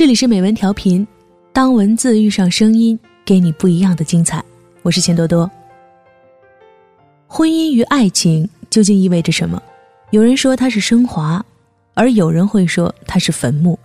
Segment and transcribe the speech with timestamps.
[0.00, 1.06] 这里是美文调频，
[1.52, 4.42] 当文字遇上声音，给你不一样的精彩。
[4.80, 5.50] 我是钱多多。
[7.26, 9.62] 婚姻与爱情究竟意味着什么？
[10.08, 11.44] 有人说它是升华，
[11.92, 13.78] 而有人会说它是坟墓。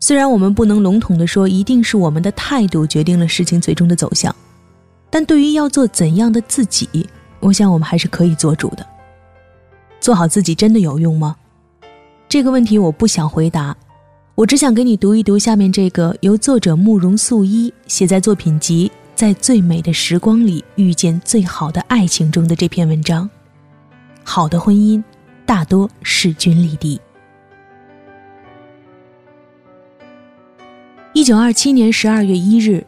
[0.00, 4.34] 虽然我们不能笼统的说一定是我们的态度决定了事情最终的走向，
[5.08, 8.84] 但对于要做怎样的自己，我想我们还是可以做主的。
[10.00, 11.36] 做好自己真的有用吗？
[12.28, 13.76] 这个问题我不想回答，
[14.40, 18.90] 我只想给你读一读下面这个由作者慕容素一写在作品集。
[19.14, 23.28] 在最美的时光里遇见最好的爱情中的这篇文章，
[24.24, 25.04] 好的婚姻
[25.44, 26.98] 大多势均力敌。
[31.12, 32.82] 一九二七年十二月一日，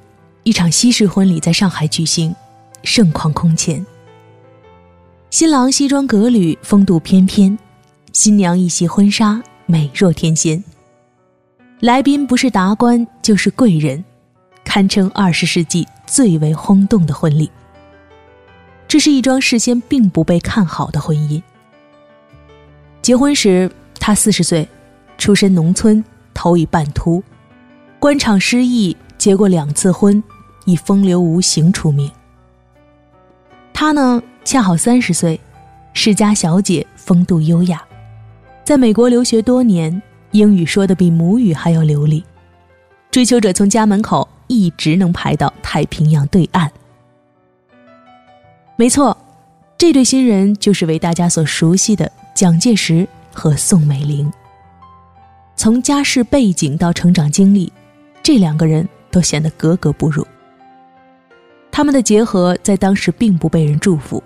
[0.45, 2.35] 一场西式婚礼在上海举行，
[2.83, 3.85] 盛况空前。
[5.29, 7.55] 新郎西装革履，风度翩翩；
[8.15, 10.65] 新娘一袭婚纱，美若天仙。
[11.83, 14.05] 来宾不是达官就是贵人。
[14.63, 17.51] 堪称二十世纪最为轰动的婚礼。
[18.87, 21.43] 这是一桩事先并不被看好的婚姻。
[23.03, 24.69] 结婚时，他四十岁，
[25.19, 27.21] 出身农村，头已半秃，
[27.99, 30.23] 官场失意，结过两次婚，
[30.67, 32.09] 以风流无形出名。
[33.75, 35.41] 他呢，恰好三十岁，
[35.95, 37.83] 世家小姐，风度优雅，
[38.63, 40.01] 在美国留学多年，
[40.33, 42.23] 英语说的比母语还要流利。
[43.11, 44.29] 追求者从家门口。
[44.49, 46.71] 一直能排到太平洋对岸。
[48.77, 49.17] 没错，
[49.79, 54.31] 这对新人就是为大家所熟悉的蒋介石和宋美龄。
[55.57, 57.73] 从家世背景到成长经历，
[58.23, 60.27] 这两个人都显得格格不入。
[61.71, 64.23] 他们的结合在当时并不被人祝福，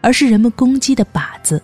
[0.00, 1.60] 而是人们攻击的靶子。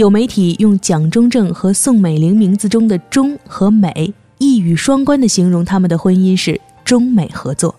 [0.00, 6.58] 有媒体用蒋中正和宋美龄名字中的“中”和“美”一语双关的形容他们的婚姻是。
[6.82, 7.72] 中美合作，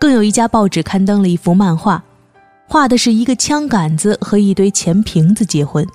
[0.00, 2.02] 更有一家报纸刊登了一幅漫画，
[2.66, 5.86] 画的是一个枪杆子和一堆钱瓶子结婚，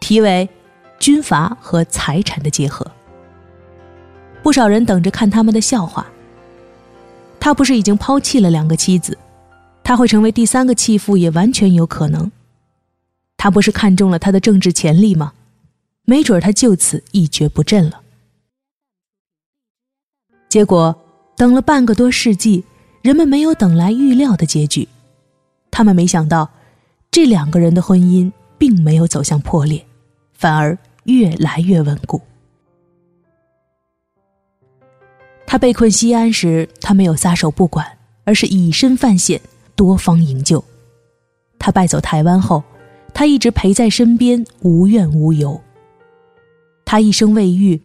[0.00, 0.48] 题为
[0.98, 2.84] “军阀和财产的结合”。
[4.42, 6.06] 不少人等着看他们的笑话。
[7.38, 9.16] 他不是已经抛弃了两个妻子，
[9.84, 12.32] 他会成为第三个弃妇也完全有可能。
[13.38, 15.32] 他不是看中了他的政治潜力吗？
[16.04, 18.02] 没准他就此一蹶不振了。
[20.50, 20.94] 结果。
[21.38, 22.64] 等了半个多世纪，
[23.00, 24.88] 人们没有等来预料的结局。
[25.70, 26.50] 他们没想到，
[27.12, 29.86] 这两个人的婚姻并没有走向破裂，
[30.32, 32.20] 反而越来越稳固。
[35.46, 37.86] 他被困西安时，他没有撒手不管，
[38.24, 39.40] 而是以身犯险，
[39.76, 40.64] 多方营救。
[41.56, 42.64] 他败走台湾后，
[43.12, 45.60] 他一直陪在身边，无怨无尤。
[46.84, 47.80] 他一生未育，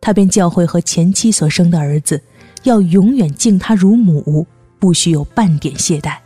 [0.00, 2.22] 他便教会和前妻所生的儿子。
[2.64, 4.44] 要永远敬她如母，
[4.80, 6.16] 不许有半点懈怠。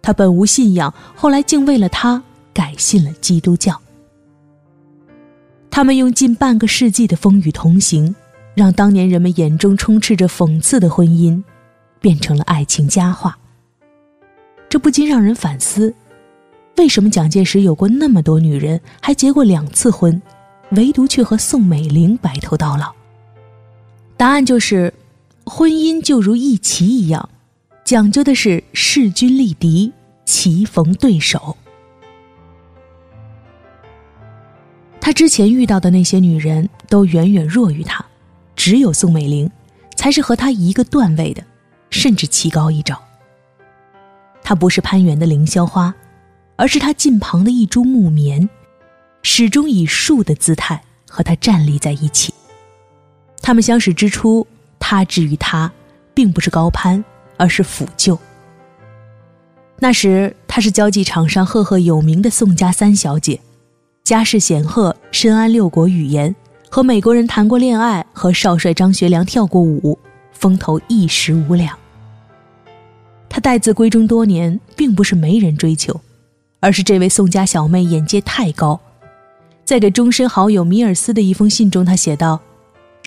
[0.00, 2.22] 他本无信仰，后来竟为了她
[2.54, 3.78] 改信了基督教。
[5.68, 8.14] 他们用近半个世纪的风雨同行，
[8.54, 11.42] 让当年人们眼中充斥着讽刺的婚姻，
[12.00, 13.36] 变成了爱情佳话。
[14.68, 15.92] 这不禁让人反思：
[16.76, 20.20] 为什么蒋介石有过那么多女人，还结过两次婚，
[20.70, 22.92] 唯独却和宋美龄白头到老？
[24.16, 24.92] 答案就是。
[25.48, 27.28] 婚姻就如一棋一样，
[27.84, 29.92] 讲究的是势均力敌、
[30.24, 31.56] 棋逢对手。
[35.00, 38.04] 他之前遇到的那些女人都远远弱于他，
[38.56, 39.48] 只有宋美龄
[39.94, 41.40] 才是和他一个段位的，
[41.90, 43.00] 甚至棋高一招。
[44.42, 45.94] 她不是攀援的凌霄花，
[46.56, 48.48] 而是他近旁的一株木棉，
[49.22, 52.34] 始终以树的姿态和他站立在一起。
[53.40, 54.46] 他们相识之初。
[54.78, 55.72] 他至于他，
[56.14, 57.04] 并不是高攀，
[57.36, 58.16] 而是抚救。
[59.80, 63.40] 那时，他是交际场上赫赫有名的宋家三小姐，
[64.04, 66.32] 家世显赫，深谙六国语言，
[66.70, 69.98] 和美国人谈过恋爱，和少帅张学良跳过舞，
[70.30, 71.76] 风头一时无两。
[73.28, 76.00] 他待字闺中多年，并不是没人追求，
[76.60, 78.80] 而是这位宋家小妹眼界太高。
[79.64, 82.40] 在给终身好友米尔斯的一封信中，她写道。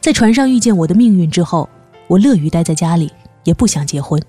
[0.01, 1.67] 在船上遇见我的命运之后，
[2.07, 3.11] 我乐于待在家里，
[3.43, 4.21] 也不想结婚。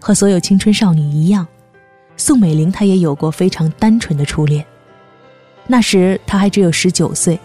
[0.00, 1.46] 和所有青春少女一样，
[2.16, 4.64] 宋美龄她也有过非常单纯的初恋。
[5.66, 7.38] 那时她还只有十九岁，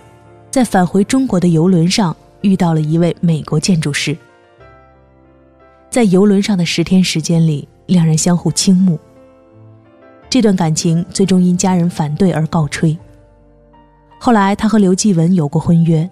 [0.50, 4.18] 在返回中国的游轮上遇到了一位美国建筑师。
[5.92, 9.00] 在游轮上的十天时间里，两人相互倾慕。
[10.30, 12.98] 这段感情最终因家人反对而告吹。
[14.20, 16.10] 后来，他和刘继文有过婚约。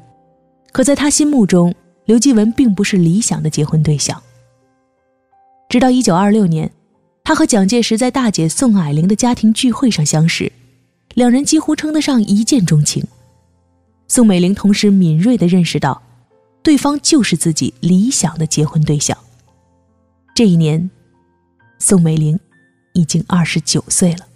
[0.71, 1.73] 可在他心目中，
[2.05, 4.21] 刘继文并不是理想的结婚对象。
[5.69, 6.71] 直到一九二六年，
[7.23, 10.51] 他和蒋介石在大姐宋霭龄的家庭聚会上相识，
[11.15, 13.05] 两人几乎称得上一见钟情。
[14.07, 16.01] 宋美龄同时敏锐地认识到，
[16.61, 19.17] 对方就是自己理想的结婚对象。
[20.35, 20.89] 这一年，
[21.79, 22.39] 宋美龄
[22.93, 24.27] 已经二十九岁了。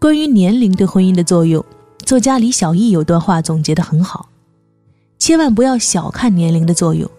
[0.00, 1.64] 关于年龄对婚姻的作用。
[2.06, 4.30] 作家李小艺有段话总结的很好：
[5.18, 7.10] 千万不要小看年龄的作用。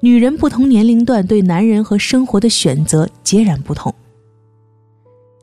[0.00, 3.94] 女人不同年龄段对男人和生活的选择截然不同。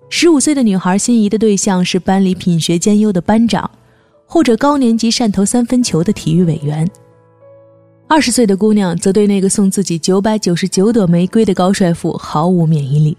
[0.10, 3.70] 十五岁的女孩心仪的对象是班里品学兼优的班长，
[4.26, 6.86] 或者高年级善投三分球的体育委员；
[8.08, 13.16] 二十岁的姑娘则对那个送自己九百九十九朵玫瑰的高帅富毫无免疫力；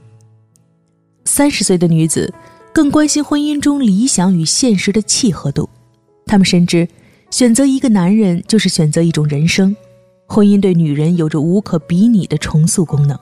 [1.24, 2.32] 三十岁的女子。
[2.72, 5.66] 更关心婚姻中理想与现实的契合度，
[6.26, 6.86] 他们深知，
[7.30, 9.74] 选择一个男人就是选择一种人生，
[10.26, 13.18] 婚姻对女人有着无可比拟的重塑功能。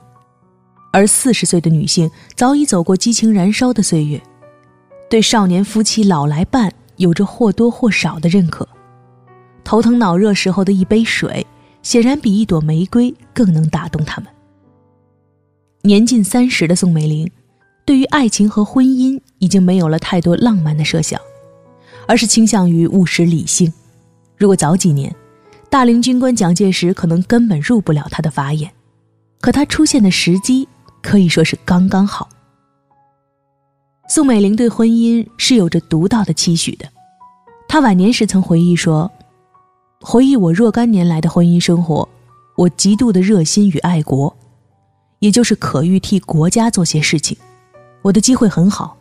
[0.92, 4.20] 而四十岁的女性早已走过激情燃烧的岁月，
[5.08, 8.68] 对少年夫妻老来伴有着或多或少的认可。
[9.62, 11.46] 头疼脑热时候的一杯水，
[11.82, 14.30] 显然比一朵玫瑰更能打动他们。
[15.82, 17.30] 年近三十的宋美龄。
[17.86, 21.20] 对于爱情和婚姻，已经没有了太多浪漫的设想，
[22.06, 23.70] 而是倾向于务实理性。
[24.38, 25.14] 如果早几年，
[25.68, 28.72] 大龄军官蒋介石可能根本入不了他的法眼，
[29.38, 30.66] 可他出现的时机
[31.02, 32.26] 可以说是刚刚好。
[34.06, 36.86] 宋美龄对婚姻是有着独到的期许的，
[37.66, 39.10] 她晚年时曾回忆说
[40.00, 42.06] ：“回忆我若干年来的婚姻生活，
[42.54, 44.36] 我极度的热心与爱国，
[45.20, 47.36] 也就是可欲替国家做些事情。”
[48.02, 48.94] 我的机会很好，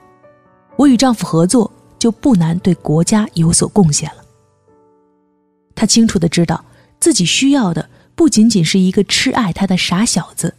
[0.77, 1.69] 我与丈夫合作
[1.99, 4.23] 就不难对国家有所贡献了。
[5.75, 6.63] 她清楚的知道
[7.01, 10.55] 自己需要的不仅仅是一个痴爱她的傻小子，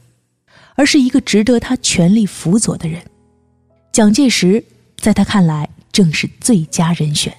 [0.75, 3.03] 而是一个值得她全力辅佐的人。
[3.95, 4.65] 蒋介石
[4.97, 7.33] 在他看来正是最佳人选。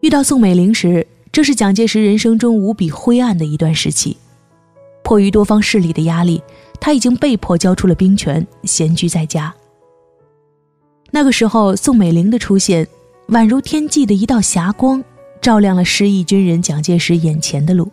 [0.00, 4.16] 遇到宋美龄时，这是蒋介石人生中无比灰暗的一段时期，
[5.02, 6.40] 迫于多方势力的压力。
[6.80, 9.52] 他已经被迫交出了兵权，闲居在家。
[11.10, 12.86] 那个时候，宋美龄的出现，
[13.30, 15.02] 宛如天际的一道霞光，
[15.40, 17.90] 照亮了失意军人蒋介石眼前的路。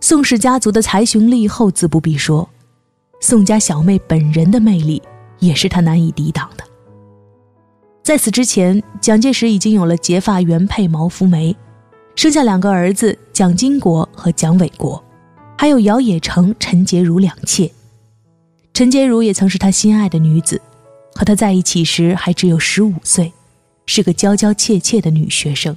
[0.00, 2.48] 宋氏家族的才雄力后自不必说，
[3.20, 5.00] 宋家小妹本人的魅力
[5.38, 6.64] 也是他难以抵挡的。
[8.02, 11.54] 在此之前，蒋介石已经有了结发原配毛福梅，
[12.16, 15.02] 生下两个儿子蒋经国和蒋纬国。
[15.58, 17.70] 还有姚冶诚、陈洁如两妾，
[18.72, 20.62] 陈洁如也曾是他心爱的女子，
[21.14, 23.32] 和他在一起时还只有十五岁，
[23.84, 25.74] 是个娇娇怯怯的女学生。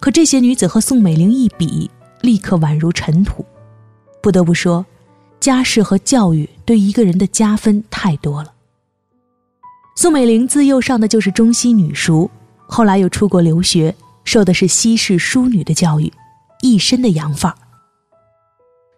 [0.00, 1.88] 可这些女子和宋美龄一比，
[2.22, 3.44] 立刻宛如尘土。
[4.20, 4.84] 不得不说，
[5.44, 8.50] 家世和教育对一个人的加分太多了。
[9.94, 12.30] 宋美龄自幼上的就是中西女塾，
[12.66, 13.94] 后来又出国留学，
[14.24, 16.10] 受的是西式淑女的教育，
[16.62, 17.58] 一身的洋范儿。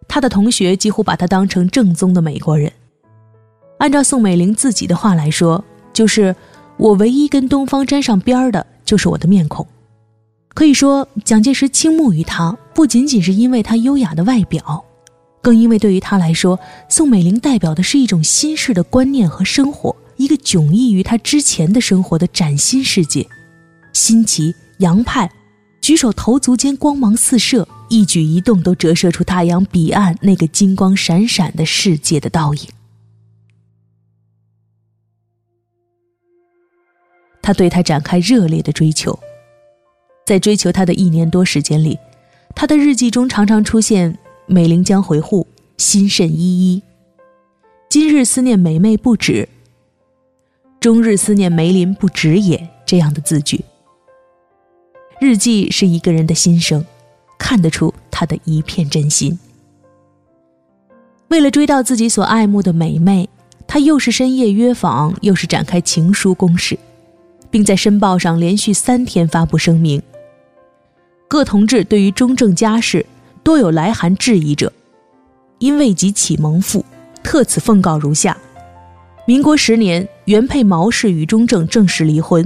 [0.07, 2.71] 他的同学几乎把他当成正宗的美国人。
[3.79, 6.33] 按照宋美龄自己的话来说，就是
[6.77, 9.67] 我唯一跟东方沾上边儿的，就是我的面孔。
[10.53, 14.85] 可以说，蒋介石倾慕于她，不仅仅是因为她优雅的外表，
[15.41, 23.27] 更因为对于他来说，宋美龄代表的是一种新式的观念和生活，一个迥异于他之前的生活的崭新世界，
[23.93, 25.31] 新奇洋派，
[25.81, 27.67] 举手投足间光芒四射。
[27.89, 32.61] 一举一动都折射出太阳彼岸那个金光闪闪的世界的倒影。
[37.41, 39.17] 他对他展开热烈的追求，
[40.25, 41.97] 在追求他的一年多时间里，
[42.53, 45.45] 他的日记中常常出现“美龄将回沪，
[45.77, 46.39] 心甚依
[46.73, 46.81] 依
[47.87, 49.47] ”，“今日思念美妹不止，
[50.79, 53.63] 终日思念梅林不止也”这样的字句。
[55.21, 56.83] 日记是一个人的心声。
[57.39, 59.37] 看得出他的一片真心。
[61.27, 63.29] 为了追到自己所爱慕的美妹，
[63.67, 66.77] 他又是深夜约访，又是展开情书攻势，
[67.51, 70.01] 并在《申报》上连续三天发布声明。
[71.27, 73.05] 各同志对于中正家事
[73.47, 74.69] 多有来函质疑者，
[75.59, 76.83] 因未及启蒙父，
[77.23, 78.35] 特此奉告如下：
[79.25, 82.45] 民国十年，原配毛氏与中正正式离婚，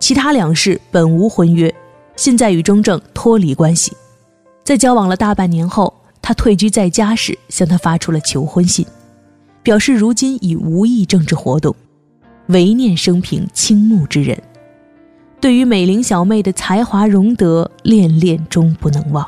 [0.00, 1.74] 其他两世本无婚约，
[2.14, 3.96] 现在与中正脱离关系。
[4.64, 8.84] 在交往了大半年后，他退居在家时，向他发出了求婚信，
[9.62, 11.74] 表示如今已无意政治活动，
[12.48, 14.38] 唯念生平倾慕之人。
[15.40, 19.26] 对于美玲小妹的才华容德，恋恋终不能忘。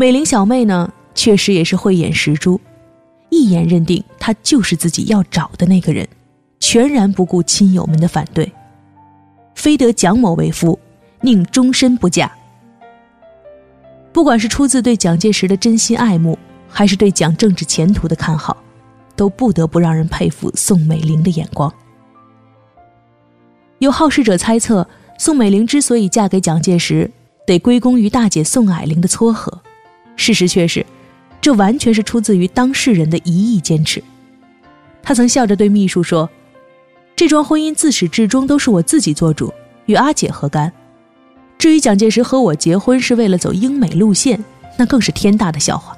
[0.00, 2.60] 美玲小妹呢，确实也是慧眼识珠，
[3.30, 6.08] 一眼认定她就是自己要找的那个人，
[6.60, 8.52] 全然不顾亲友们的反对，
[9.56, 10.78] 非得蒋某为夫，
[11.20, 12.30] 宁终身不嫁。
[14.12, 16.38] 不管是出自对蒋介石的真心爱慕，
[16.68, 18.56] 还是对蒋政治前途的看好，
[19.16, 21.74] 都不得不让人佩服宋美龄的眼光。
[23.80, 24.88] 有好事者猜测，
[25.18, 27.10] 宋美龄之所以嫁给蒋介石，
[27.44, 29.60] 得归功于大姐宋霭龄的撮合。
[30.18, 30.84] 事实却是，
[31.40, 34.02] 这完全是出自于当事人的一意坚持。
[35.02, 36.28] 他曾笑着对秘书说
[37.16, 39.54] ：“这桩婚姻自始至终都是我自己做主，
[39.86, 40.70] 与阿姐何干？”
[41.56, 44.44] 至于蒋介石和我结婚是为了走英美路线，
[44.76, 45.96] 那更是天大的笑话。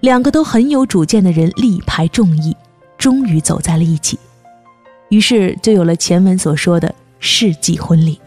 [0.00, 2.54] 两个都很有主见的人力排众议，
[2.96, 4.18] 终于走在了一起，
[5.08, 8.20] 于是就有了前文所说的世纪婚礼。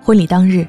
[0.00, 0.66] 婚礼当日，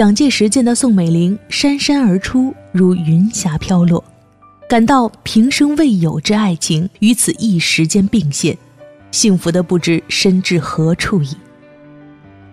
[0.00, 4.02] 蒋介石见到宋美龄姗姗而出，如云霞飘落，
[4.66, 8.56] 感到平生未有之爱情于此一时间并现，
[9.10, 11.36] 幸福的不知身至何处矣。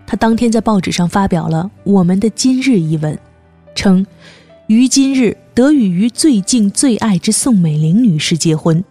[0.06, 3.18] 他当天在报纸上发表了《我们的今日》一文，
[3.74, 4.06] 称
[4.68, 8.84] ：“于今日得与于最敬最爱之宋美龄女士结婚，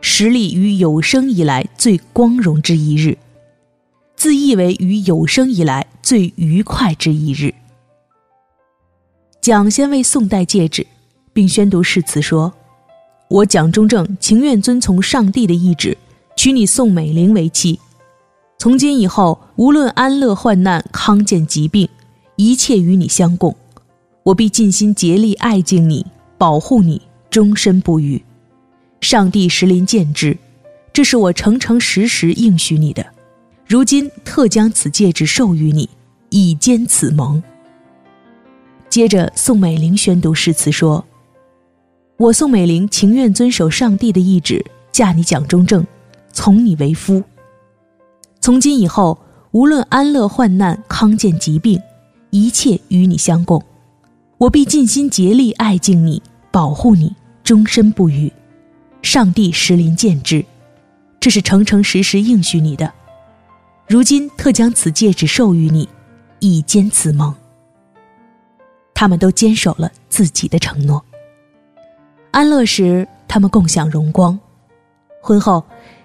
[0.00, 3.18] 实力于有生以来最光荣之一日，
[4.16, 7.52] 自意为于有生以来最愉快之一日。”
[9.46, 10.84] 蒋先为宋戴戒指，
[11.32, 12.52] 并宣读誓词说
[13.30, 15.96] ：“我蒋中正情愿遵从上帝的意志，
[16.34, 17.78] 娶你宋美龄为妻。”
[18.58, 21.88] 从今以后，无论安乐患难、康健疾病，
[22.34, 23.54] 一切与你相共，
[24.24, 26.04] 我必尽心竭力爱敬你、
[26.36, 27.00] 保护你，
[27.30, 28.20] 终身不渝。
[29.00, 30.36] 上帝实临见之，
[30.92, 33.06] 这是我诚诚实实应许你的。
[33.64, 35.88] 如今特将此戒指授予你，
[36.30, 37.40] 以坚此盟。
[38.88, 41.04] 接着，宋美龄宣读誓词说
[42.16, 45.86] ：“我宋美龄情愿遵守上帝的意志，嫁你蒋中正，
[46.32, 47.22] 从你为夫。”
[48.40, 49.18] 从今以后，
[49.50, 51.80] 无论安乐患难、康健疾病，
[52.30, 53.62] 一切与你相共，
[54.38, 58.32] 我必尽心竭力爱敬你、保护你，终身不渝。
[59.02, 60.44] 上帝实临见之，
[61.20, 62.90] 这是诚诚实实应许你的。
[63.88, 65.88] 如今特将此戒指授予你，
[66.40, 67.34] 以坚此盟。
[68.96, 71.04] 他们都坚守了自己的承诺。
[72.30, 74.36] 安乐时，他们共享荣光；
[75.22, 75.62] 婚后。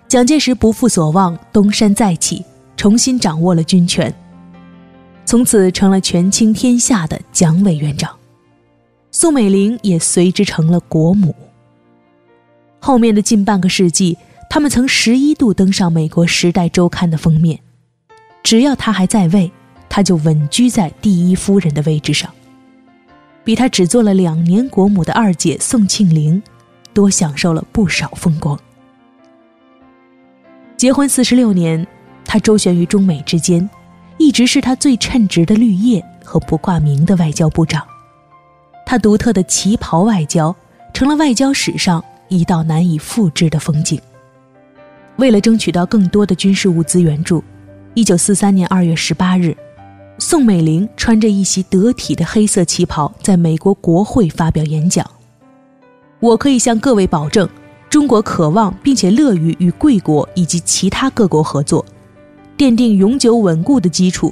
[0.07, 2.43] 蒋介石不负所望，东山再起，
[2.75, 4.13] 重新掌握了军权，
[5.23, 8.13] 从此成了权倾天下的蒋委员长。
[9.11, 11.33] 宋美龄也随之成了国母。
[12.81, 14.17] 后面的近半个世纪，
[14.49, 17.57] 他们曾十一度登上美国《时代周刊》的封面。
[18.43, 19.49] 只要他还在位，
[19.87, 22.29] 他就稳居在第一夫人的位置上，
[23.43, 26.41] 比他只做了两年国母的二姐宋庆龄，
[26.93, 28.59] 多享受了不少风光。
[30.77, 31.85] 结婚四十六年，
[32.25, 33.69] 他周旋于中美之间，
[34.17, 37.85] 一直是他最称职的绿叶和不挂名的外交部长。
[38.85, 40.55] 他独特的旗袍外交，
[40.93, 43.99] 成了外交史上一道难以复制的风景。
[45.17, 47.43] 为了争取到更多的军事物资援助，
[47.93, 49.55] 一九四三年二月十八日，
[50.23, 55.03] 宋美龄穿着一袭得体的黑色旗袍，在美国国会发表演讲。
[56.19, 57.49] 我可以向各位保证。
[57.89, 61.83] 中国渴望并且乐于与贵国以及其他各国合作，
[62.55, 64.31] 奠定永久稳固的基础，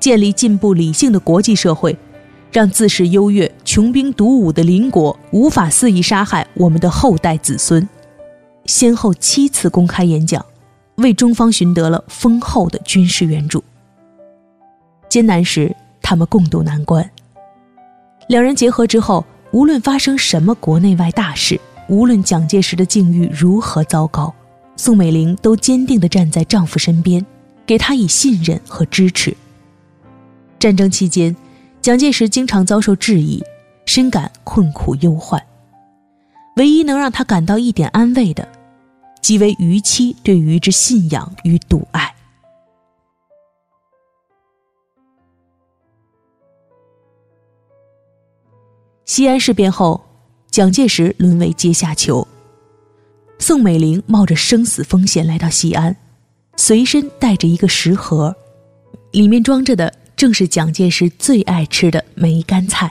[0.00, 1.96] 建立进步理性的国际社会，
[2.50, 7.88] 让自恃优越、穷兵黩武的邻国无法肆意杀害我们的后代子孙。
[8.66, 10.44] 先后七次公开演讲，
[10.96, 13.62] 为中方寻得了丰厚的军事援助。
[15.08, 17.08] 艰难时，他们共度难关。
[18.28, 21.60] 两人结合之后，无论发生什么国内外大事。
[21.88, 24.34] 无论蒋介石的境遇如何糟糕，
[24.76, 27.24] 宋美龄都坚定地站在丈夫身边，
[27.64, 29.34] 给他以信任和支持。
[30.58, 31.34] 战争期间，
[31.80, 33.42] 蒋介石经常遭受质疑，
[33.86, 35.42] 深感困苦忧患。
[36.56, 38.46] 唯一能让他感到一点安慰的，
[39.22, 42.14] 即为余妻对于之信仰与笃爱。
[49.08, 50.04] 西安事变后。
[50.50, 52.26] 蒋介石沦为阶下囚，
[53.38, 55.94] 宋美龄冒着生死风险来到西安，
[56.56, 58.34] 随身带着一个食盒，
[59.12, 62.90] 里面装着的正是蒋介石最爱吃的梅干菜。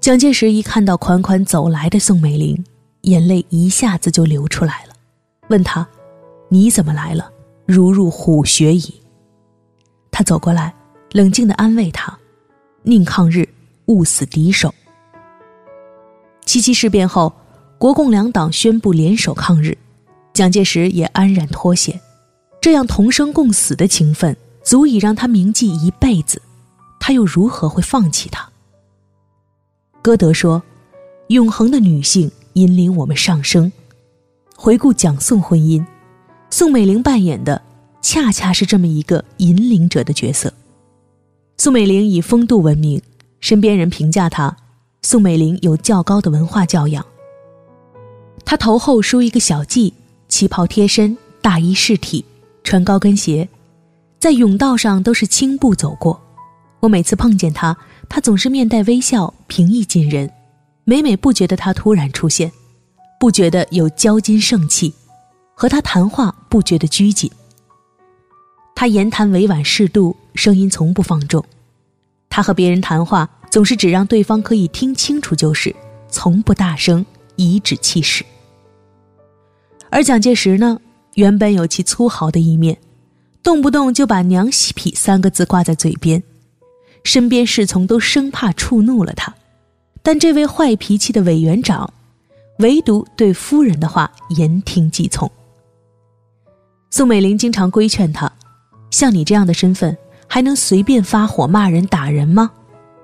[0.00, 2.64] 蒋介石一看到款款走来的宋美龄，
[3.02, 4.94] 眼泪一下子就流出来了，
[5.48, 5.86] 问他
[6.48, 7.30] ：“你怎么来了？
[7.66, 8.94] 如入虎穴矣。”
[10.10, 10.74] 他走过来，
[11.12, 12.18] 冷静地安慰他
[12.82, 13.46] ：“宁抗日，
[13.90, 14.74] 勿死敌手。”
[16.46, 17.32] 七七事变后，
[17.76, 19.76] 国共两党宣布联手抗日，
[20.32, 22.00] 蒋介石也安然脱险。
[22.60, 26.40] 这样同生共死的情分，足以让他铭记一辈子。
[26.98, 28.48] 他又如何会放弃他？
[30.02, 30.62] 歌德说
[31.28, 33.72] ：“永恒的女性引领我们上升。”
[34.56, 35.84] 回顾蒋宋婚姻，
[36.50, 37.62] 宋美龄扮演的
[38.02, 40.52] 恰恰是这么一个引领者的角色。
[41.56, 43.00] 宋美龄以风度闻名，
[43.40, 44.56] 身边人评价她：
[45.02, 47.04] 宋美龄有较高的文化教养。
[48.44, 49.92] 她头后梳一个小髻，
[50.28, 52.24] 旗袍贴身，大衣饰体，
[52.62, 53.48] 穿高跟鞋，
[54.18, 56.20] 在甬道上都是轻步走过。
[56.80, 57.76] 我每次碰见她。
[58.12, 60.28] 他总是面带微笑，平易近人，
[60.82, 62.50] 每每不觉得他突然出现，
[63.20, 64.92] 不觉得有骄矜盛气，
[65.54, 67.30] 和他谈话不觉得拘谨。
[68.74, 71.44] 他言谈委婉适度，声音从不放纵。
[72.30, 75.74] 他和别人谈话总是只让对方可以听清楚就是，
[76.08, 77.04] 从不大声，
[77.36, 78.24] 颐指气使。
[79.90, 80.78] 而蒋介石呢，
[81.16, 82.78] 原本有其粗豪的一面，
[83.42, 86.22] 动不动就把“娘西皮”三个字挂在嘴边。
[87.02, 89.34] 身边侍从都生怕触怒了他，
[90.02, 91.92] 但这位坏脾气的委员长，
[92.58, 95.28] 唯独对夫人的话言听计从。
[96.90, 98.30] 宋美龄经常规劝他
[98.92, 99.96] ：“像你这样的身份，
[100.30, 102.50] 还能随便发火骂人打人吗？”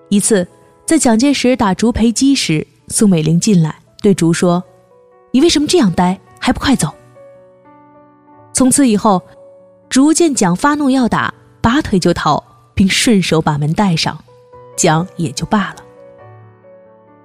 [0.09, 0.47] 一次，
[0.87, 4.63] 在蒋介石打竹培基时，宋美龄进来对竹说
[5.33, 6.19] ：“你为什么这样呆？
[6.39, 6.95] 还不快走！”
[8.55, 9.21] 从此以后，
[9.91, 12.43] 竹见蒋发怒要打，拔腿就逃。
[12.77, 14.23] 并顺手把门带上，
[14.77, 15.77] 蒋也就罢了。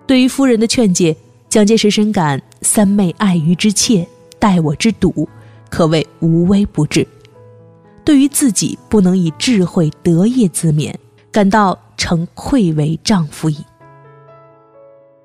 [0.07, 1.13] 对于夫人的劝诫，
[1.49, 4.07] 蒋介石深感三妹爱鱼之切，
[4.39, 5.27] 待我之笃，
[5.69, 7.05] 可谓无微不至。
[8.03, 10.93] 对于自己不能以智慧德业自勉，
[11.31, 13.57] 感到诚愧为丈夫矣。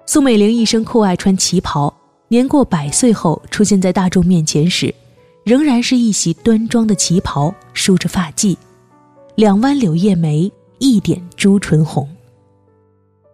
[0.05, 1.93] 宋美龄一生酷爱穿旗袍，
[2.29, 4.95] 年过百岁后出现在大众面前时，
[5.45, 8.57] 仍然是一袭端庄的旗袍，梳着发髻。
[9.35, 12.09] 两弯柳叶眉，一点朱唇红。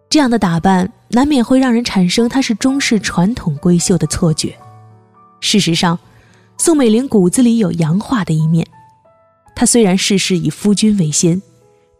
[0.09, 4.55] 这样的打扮难免会让人产生她是中式传统闺秀的错觉。
[5.41, 5.97] 事实上，
[6.57, 8.65] 宋美龄骨子里有洋化的一面。
[9.55, 11.41] 她虽然事事以夫君为先，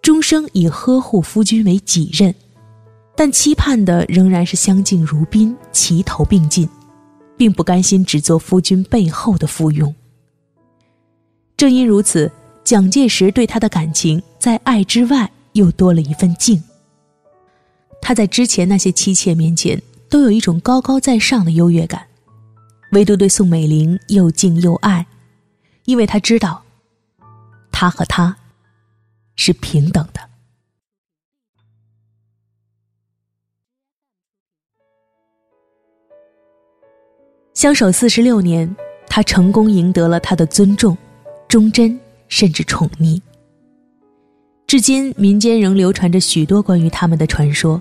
[0.01, 2.33] 终生以呵护夫君为己任，
[3.15, 6.67] 但期盼的仍然是相敬如宾、齐头并进，
[7.37, 9.93] 并不甘心只做夫君背后的附庸。
[11.57, 12.31] 正因如此。
[12.65, 16.63] 蒋介石对他的感情，在爱之外又多了一份敬。
[18.01, 22.07] 他在之前那些妻妾面前，都有一种高高在上的优越感，
[22.93, 25.05] 唯独对宋美龄又敬又爱，
[25.83, 26.63] 因为他知道，
[27.73, 28.37] 他和她
[29.35, 30.21] 是平等的。
[37.53, 38.73] 相守四十六年，
[39.07, 40.97] 他成功赢得了他的尊重、
[41.49, 41.99] 忠贞。
[42.29, 43.21] 甚至宠溺。
[44.65, 47.79] 至今，民间仍流传着许多关于他们的传说。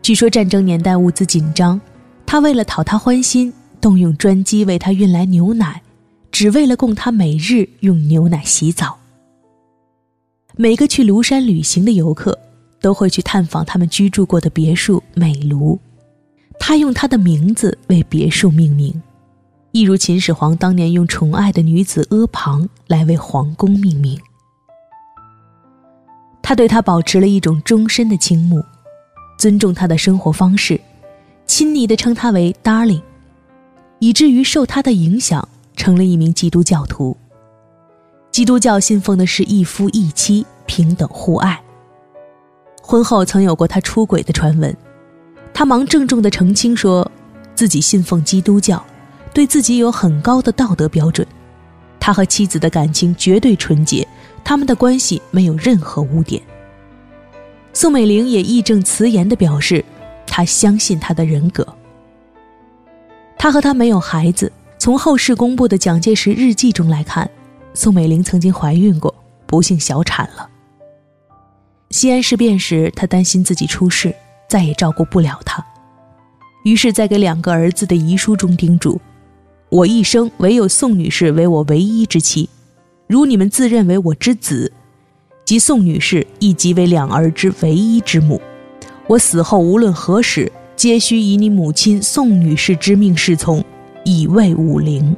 [0.00, 1.78] 据说战争年代物资紧张，
[2.24, 5.82] 他为了讨她欢心，动用专机为她运来牛奶，
[6.30, 8.98] 只为了供他每日用牛奶洗澡。
[10.56, 12.38] 每个去庐山旅行的游客，
[12.80, 15.78] 都会去探访他们居住过的别墅美庐，
[16.58, 19.02] 他用他的名字为别墅命名。
[19.72, 24.18] 一如秦始皇当年用宠爱的女子阿房来为皇宫命名，
[26.42, 28.64] 他对她保持了一种终身的倾慕，
[29.38, 30.80] 尊重她的生活方式，
[31.46, 33.02] 亲昵地称她为 “darling”，
[33.98, 35.46] 以至于受她的影响
[35.78, 37.16] 成了一名基督教徒。
[38.30, 41.58] 基督教信奉的是一夫一妻平等互爱。
[42.82, 44.76] 婚后曾有过他出轨的传闻，
[45.54, 47.10] 他忙郑重的澄清说，
[47.54, 48.84] 自己信奉基督教。
[49.34, 51.24] 对自己有很高的道德标准，
[52.00, 54.06] 他和妻子的感情绝对纯洁，
[54.42, 56.42] 他们的关系没有任何污点。
[57.72, 59.84] 宋美龄也义正辞严的表示，
[60.26, 61.64] 她相信他的人格。
[63.36, 67.28] 他和他没有孩子，从后世公布的蒋介石日记中来看，
[67.74, 69.12] 宋美龄曾经怀孕过，
[69.44, 70.48] 不幸小产了。
[71.90, 74.14] 西安事变时，他担心自己出事，
[74.48, 75.64] 再也照顾不了他，
[76.64, 79.00] 于是，在给两个儿子的遗书中叮嘱。
[79.68, 82.48] 我一生唯有宋女士为我唯一之妻，
[83.08, 84.72] 如你们自认为我之子，
[85.44, 88.40] 即宋女士亦即为两儿之唯一之母，
[89.08, 93.62] 我死后无论何时，皆需以你母亲宋女士之命侍从，
[94.08, 95.14] 以慰武陵。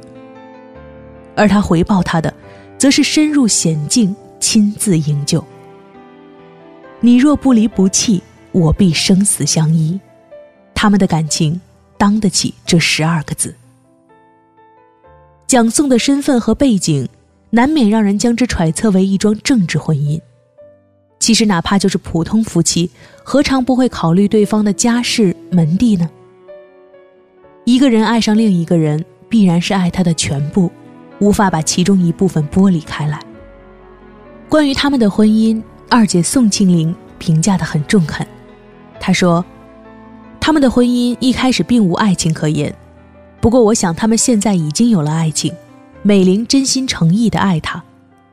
[1.35, 2.33] 而他回报他的，
[2.77, 5.43] 则是深入险境，亲自营救。
[6.99, 9.99] 你若不离不弃，我必生死相依。
[10.75, 11.59] 他们的感情，
[11.97, 13.55] 当得起这十二个字。
[15.47, 17.07] 蒋宋的身份和背景，
[17.49, 20.19] 难免让人将之揣测为一桩政治婚姻。
[21.19, 22.89] 其实，哪怕就是普通夫妻，
[23.23, 26.09] 何尝不会考虑对方的家世门第呢？
[27.63, 30.71] 一个人爱上另一个人，必然是爱他的全部，
[31.19, 33.19] 无法把其中一部分剥离开来。
[34.49, 38.25] 关于他们的婚姻，二姐宋庆龄评价的很中肯。
[38.99, 39.45] 她说
[40.41, 42.73] ：“他们的婚姻一开始并无爱情可言，
[43.39, 45.53] 不过我想他们现在已经有了爱情。
[46.01, 47.83] 美玲真心诚意的爱他，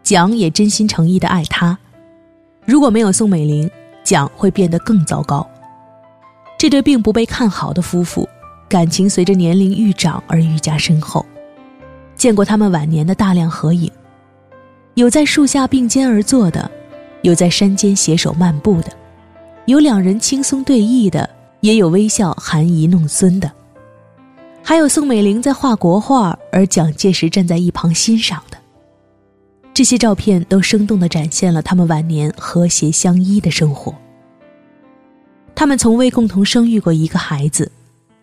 [0.02, 1.76] 蒋也真心诚意的爱他。”
[2.64, 3.70] 如果没有宋美龄，
[4.02, 5.46] 蒋会变得更糟糕。
[6.58, 8.28] 这对并不被看好的夫妇，
[8.68, 11.24] 感情随着年龄愈长而愈加深厚。
[12.16, 13.90] 见过他们晚年的大量合影，
[14.94, 16.70] 有在树下并肩而坐的，
[17.22, 18.90] 有在山间携手漫步的，
[19.66, 21.28] 有两人轻松对弈的，
[21.60, 23.50] 也有微笑含饴弄孙的，
[24.64, 28.58] 还有宋美龄在画国画，而蒋介石站在一旁欣赏的。
[29.72, 33.94] 这些照片都生动地展现了他们晚年和谐相依的生活。
[35.54, 37.70] 他们从未共同生育过一个孩子，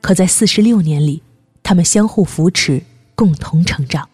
[0.06, 1.24] 可在四十六年里，
[1.63, 2.80] 他们相互扶持，
[3.15, 4.08] 共同成长。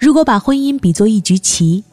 [0.00, 1.84] 如果把婚姻比作一局棋，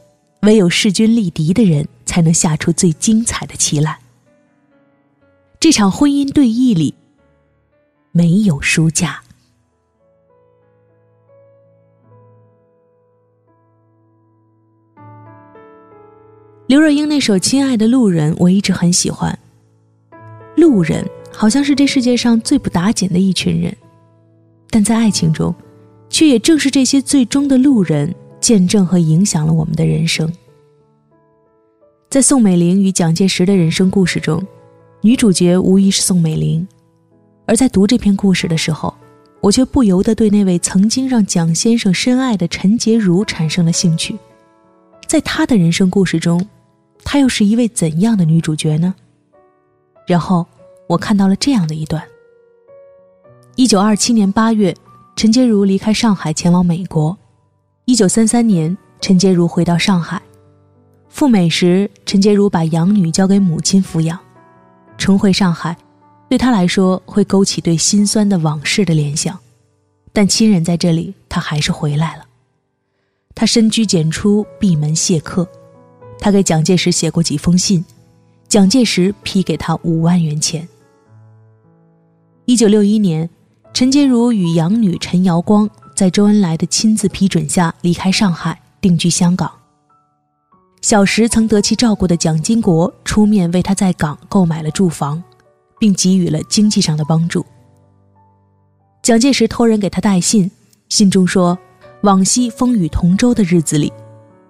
[0.43, 3.99] 唯有势均力敌的人才能下出最精彩的棋来。
[5.59, 6.95] 这场婚姻对弈里，
[8.13, 9.21] 没有输家。
[16.67, 19.37] 刘若英那首《亲爱的路人》，我一直很喜欢。
[20.59, 23.75] 路人好像是这世界上最不打紧的一群人，
[24.69, 25.55] 但在爱情中，
[26.09, 30.31] 却也正是这些最终的路人，见证和影响了我们的人生。
[32.09, 34.45] 在宋美龄与蒋介石的人生故事中，
[35.01, 36.67] 女主角无疑是宋美龄。
[37.45, 38.93] 而在读这篇故事的时候，
[39.41, 44.15] 我却不由得对那位曾经让蒋先生深爱的陈洁如产生了兴趣。
[45.07, 46.45] 在她的人生故事中。
[47.01, 48.93] 她又是一位怎样的女主角呢？
[50.09, 50.43] 然后
[50.87, 52.03] 我看到了这样的一段：
[53.55, 54.75] 一九二七年八月，
[55.15, 57.15] 陈洁如离开上海前往美国；
[57.85, 60.19] 一九三三年，陈洁如回到上海，
[61.09, 64.17] 赴美时，陈洁如把养女交给母亲抚养。
[64.97, 65.77] 重回上海，
[66.27, 69.37] 对她来说会勾起对心酸的往事的联想，
[70.11, 72.25] 但亲人在这里，她还是回来了。
[73.35, 75.47] 她深居简出，闭门谢客。
[76.19, 77.85] 他给蒋介石写过几封信，
[78.49, 80.67] 蒋介石批给他五万元钱。
[82.45, 83.29] 一九六一年，
[83.75, 89.51] 陈洁如与养女陈瑶光在周恩来的亲自批准下离开上海，定居香港。
[90.81, 95.23] 小时曾得其照顾的蒋经国出面为他在港购买了住房，
[95.77, 97.45] 并给予了经济上的帮助。
[99.03, 100.49] 蒋介石托人给他带信，
[100.89, 101.55] 信中说
[102.01, 103.93] ：“往昔风雨同舟的日子里，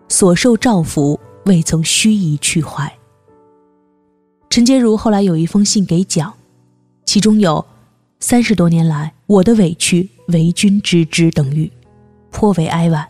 [0.07, 2.98] 所受照拂。”未曾虚以去怀。
[4.49, 6.33] 陈洁如后来有一封信给蒋，
[7.05, 7.63] 其中有
[8.19, 11.71] “三十多年来我的委屈为君知之”等语，
[12.31, 13.07] 颇为哀婉。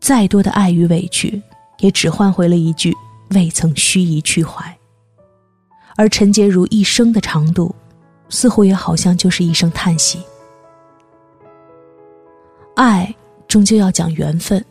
[0.00, 1.40] 再多的爱与委屈，
[1.78, 2.94] 也只换回了一句
[3.34, 4.76] “未曾虚以去怀”。
[5.96, 7.74] 而陈洁如一生的长度，
[8.28, 10.20] 似乎也好像就是一声叹息。
[12.76, 13.14] 爱
[13.48, 14.62] 终究要讲缘分，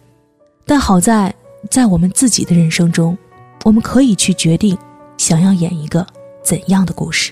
[0.65, 1.33] 但好在。
[1.71, 3.17] 在我们自己的人生中，
[3.63, 4.77] 我们可以去决定，
[5.17, 6.05] 想要演一个
[6.43, 7.31] 怎样的故事。